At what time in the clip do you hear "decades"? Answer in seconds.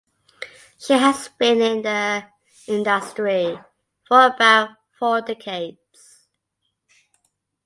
5.21-6.25